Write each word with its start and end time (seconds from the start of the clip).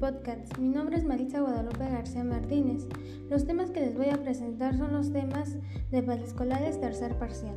podcast. 0.00 0.56
Mi 0.58 0.68
nombre 0.70 0.96
es 0.96 1.04
Maritza 1.04 1.40
Guadalupe 1.40 1.86
García 1.88 2.24
Martínez. 2.24 2.88
Los 3.28 3.44
temas 3.46 3.70
que 3.70 3.80
les 3.80 3.94
voy 3.94 4.08
a 4.08 4.22
presentar 4.22 4.76
son 4.76 4.94
los 4.94 5.12
temas 5.12 5.58
de 5.90 5.98
Escolares 6.24 6.80
tercer 6.80 7.18
parcial. 7.18 7.54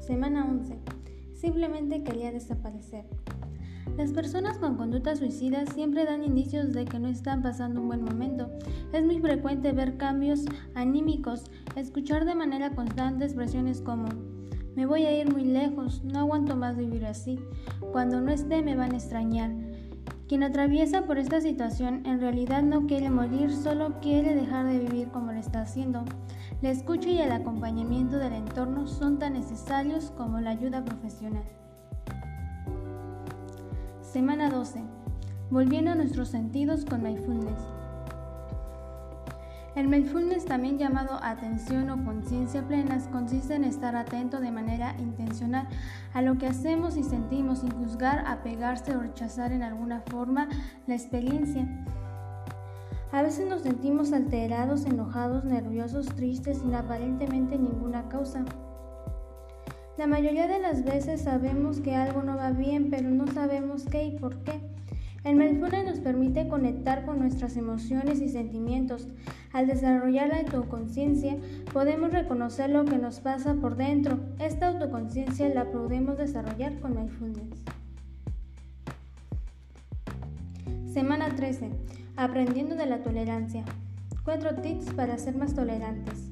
Semana 0.00 0.44
11. 0.44 0.78
Simplemente 1.32 2.04
quería 2.04 2.30
desaparecer. 2.30 3.06
Las 3.96 4.12
personas 4.12 4.58
con 4.58 4.76
conductas 4.76 5.18
suicidas 5.18 5.70
siempre 5.74 6.04
dan 6.04 6.24
indicios 6.24 6.72
de 6.72 6.84
que 6.84 6.98
no 6.98 7.08
están 7.08 7.42
pasando 7.42 7.80
un 7.80 7.88
buen 7.88 8.04
momento. 8.04 8.50
Es 8.92 9.04
muy 9.04 9.18
frecuente 9.18 9.72
ver 9.72 9.96
cambios 9.96 10.44
anímicos, 10.74 11.50
escuchar 11.74 12.26
de 12.26 12.34
manera 12.34 12.74
constante 12.74 13.24
expresiones 13.24 13.80
como 13.80 14.08
me 14.76 14.86
voy 14.86 15.06
a 15.06 15.20
ir 15.20 15.32
muy 15.32 15.44
lejos, 15.44 16.04
no 16.04 16.20
aguanto 16.20 16.54
más 16.54 16.76
vivir 16.76 17.04
así, 17.06 17.40
cuando 17.90 18.20
no 18.20 18.30
esté 18.30 18.62
me 18.62 18.76
van 18.76 18.92
a 18.92 18.98
extrañar. 18.98 19.50
Quien 20.28 20.42
atraviesa 20.42 21.06
por 21.06 21.16
esta 21.16 21.40
situación 21.40 22.02
en 22.04 22.20
realidad 22.20 22.62
no 22.62 22.86
quiere 22.86 23.08
morir, 23.08 23.50
solo 23.50 23.98
quiere 24.02 24.34
dejar 24.34 24.66
de 24.66 24.78
vivir 24.78 25.08
como 25.08 25.32
lo 25.32 25.38
está 25.38 25.62
haciendo. 25.62 26.04
La 26.60 26.70
escucha 26.70 27.08
y 27.08 27.18
el 27.18 27.32
acompañamiento 27.32 28.18
del 28.18 28.34
entorno 28.34 28.86
son 28.86 29.18
tan 29.18 29.32
necesarios 29.32 30.12
como 30.18 30.38
la 30.40 30.50
ayuda 30.50 30.84
profesional. 30.84 31.44
Semana 34.02 34.50
12. 34.50 34.82
Volviendo 35.48 35.92
a 35.92 35.94
nuestros 35.94 36.28
sentidos 36.28 36.84
con 36.84 37.02
mindfulness. 37.02 37.77
El 39.78 39.86
mindfulness, 39.86 40.44
también 40.44 40.76
llamado 40.76 41.20
atención 41.22 41.88
o 41.90 42.04
conciencia 42.04 42.66
plenas, 42.66 43.06
consiste 43.12 43.54
en 43.54 43.62
estar 43.62 43.94
atento 43.94 44.40
de 44.40 44.50
manera 44.50 44.96
intencional 44.98 45.68
a 46.12 46.20
lo 46.20 46.36
que 46.36 46.48
hacemos 46.48 46.96
y 46.96 47.04
sentimos 47.04 47.60
sin 47.60 47.70
juzgar, 47.70 48.24
apegarse 48.26 48.96
o 48.96 49.00
rechazar 49.00 49.52
en 49.52 49.62
alguna 49.62 50.00
forma 50.00 50.48
la 50.88 50.96
experiencia. 50.96 51.68
A 53.12 53.22
veces 53.22 53.48
nos 53.48 53.62
sentimos 53.62 54.12
alterados, 54.12 54.84
enojados, 54.84 55.44
nerviosos, 55.44 56.06
tristes 56.06 56.58
sin 56.58 56.74
aparentemente 56.74 57.56
ninguna 57.56 58.08
causa. 58.08 58.44
La 59.96 60.08
mayoría 60.08 60.48
de 60.48 60.58
las 60.58 60.84
veces 60.84 61.20
sabemos 61.20 61.78
que 61.78 61.94
algo 61.94 62.24
no 62.24 62.36
va 62.36 62.50
bien, 62.50 62.90
pero 62.90 63.10
no 63.10 63.28
sabemos 63.28 63.84
qué 63.88 64.06
y 64.06 64.18
por 64.18 64.42
qué. 64.42 64.60
El 65.24 65.36
mindfulness 65.36 65.84
nos 65.84 65.98
permite 66.00 66.48
conectar 66.48 67.04
con 67.04 67.18
nuestras 67.18 67.56
emociones 67.56 68.20
y 68.20 68.28
sentimientos. 68.28 69.08
Al 69.52 69.66
desarrollar 69.66 70.28
la 70.28 70.38
autoconciencia, 70.38 71.36
podemos 71.72 72.12
reconocer 72.12 72.70
lo 72.70 72.84
que 72.84 72.98
nos 72.98 73.20
pasa 73.20 73.54
por 73.54 73.76
dentro. 73.76 74.20
Esta 74.38 74.68
autoconciencia 74.68 75.48
la 75.48 75.70
podemos 75.70 76.16
desarrollar 76.18 76.78
con 76.78 76.96
mindfulness. 76.96 77.64
Semana 80.92 81.34
13. 81.34 81.70
Aprendiendo 82.16 82.76
de 82.76 82.86
la 82.86 83.02
tolerancia. 83.02 83.64
Cuatro 84.24 84.54
tips 84.56 84.92
para 84.94 85.18
ser 85.18 85.36
más 85.36 85.54
tolerantes. 85.54 86.30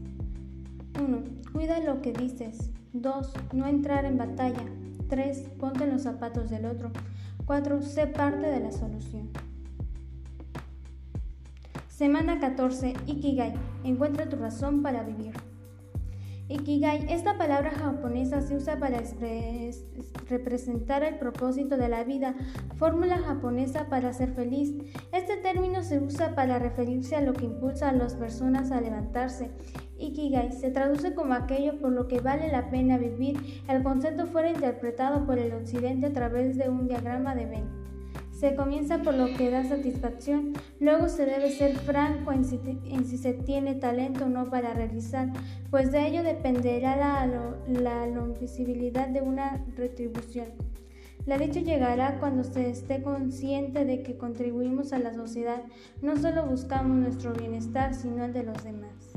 1. 1.00 1.18
Cuida 1.52 1.80
lo 1.80 2.02
que 2.02 2.12
dices. 2.12 2.70
2. 2.92 3.32
No 3.52 3.66
entrar 3.66 4.04
en 4.04 4.16
batalla. 4.16 4.64
3. 5.08 5.38
Ponte 5.58 5.84
en 5.84 5.92
los 5.92 6.02
zapatos 6.02 6.50
del 6.50 6.66
otro. 6.66 6.90
4. 7.46 7.80
Sé 7.82 8.08
parte 8.08 8.46
de 8.46 8.60
la 8.60 8.72
solución. 8.72 9.30
Semana 11.88 12.40
14. 12.40 12.94
Ikigai. 13.06 13.54
Encuentra 13.84 14.28
tu 14.28 14.36
razón 14.36 14.82
para 14.82 15.04
vivir. 15.04 15.32
Ikigai, 16.48 17.12
esta 17.12 17.38
palabra 17.38 17.70
japonesa 17.70 18.40
se 18.40 18.56
usa 18.56 18.78
para 18.78 19.02
representar 20.28 21.02
el 21.02 21.18
propósito 21.18 21.76
de 21.76 21.88
la 21.88 22.04
vida, 22.04 22.36
fórmula 22.76 23.18
japonesa 23.18 23.88
para 23.88 24.12
ser 24.12 24.32
feliz. 24.32 24.72
Este 25.12 25.36
término 25.36 25.82
se 25.82 25.98
usa 25.98 26.36
para 26.36 26.60
referirse 26.60 27.16
a 27.16 27.20
lo 27.20 27.32
que 27.32 27.46
impulsa 27.46 27.88
a 27.88 27.92
las 27.92 28.14
personas 28.14 28.70
a 28.70 28.80
levantarse 28.80 29.50
Ikigai 29.98 30.52
se 30.52 30.70
traduce 30.70 31.14
como 31.14 31.34
aquello 31.34 31.78
por 31.78 31.92
lo 31.92 32.08
que 32.08 32.20
vale 32.20 32.50
la 32.50 32.70
pena 32.70 32.98
vivir. 32.98 33.36
El 33.68 33.82
concepto 33.82 34.26
fue 34.26 34.50
interpretado 34.50 35.26
por 35.26 35.38
el 35.38 35.52
occidente 35.52 36.06
a 36.06 36.12
través 36.12 36.56
de 36.56 36.68
un 36.68 36.86
diagrama 36.88 37.34
de 37.34 37.46
Venn. 37.46 37.86
Se 38.32 38.54
comienza 38.54 38.98
por 38.98 39.14
lo 39.14 39.34
que 39.34 39.48
da 39.48 39.64
satisfacción, 39.64 40.52
luego 40.78 41.08
se 41.08 41.24
debe 41.24 41.50
ser 41.50 41.74
franco 41.74 42.32
en 42.32 42.44
si, 42.44 43.16
se 43.16 43.32
tiene 43.32 43.76
talento 43.76 44.26
o 44.26 44.28
no 44.28 44.44
para 44.50 44.74
realizar, 44.74 45.32
pues 45.70 45.90
de 45.90 46.06
ello 46.06 46.22
dependerá 46.22 46.96
la, 46.96 47.56
la 47.66 48.06
longevidad 48.06 49.08
de 49.08 49.22
una 49.22 49.64
retribución. 49.74 50.48
La 51.24 51.38
dicha 51.38 51.60
llegará 51.60 52.20
cuando 52.20 52.44
se 52.44 52.68
esté 52.68 53.02
consciente 53.02 53.86
de 53.86 54.02
que 54.02 54.18
contribuimos 54.18 54.92
a 54.92 54.98
la 54.98 55.14
sociedad, 55.14 55.62
no 56.02 56.18
solo 56.18 56.44
buscamos 56.44 56.98
nuestro 56.98 57.32
bienestar, 57.32 57.94
sino 57.94 58.26
el 58.26 58.34
de 58.34 58.42
los 58.42 58.62
demás. 58.62 59.15